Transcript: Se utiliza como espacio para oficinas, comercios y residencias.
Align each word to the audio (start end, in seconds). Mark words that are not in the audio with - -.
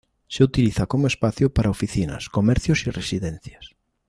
Se 0.27 0.43
utiliza 0.43 0.87
como 0.91 1.05
espacio 1.05 1.53
para 1.53 1.69
oficinas, 1.69 2.27
comercios 2.27 2.87
y 2.87 2.89
residencias. 2.89 3.75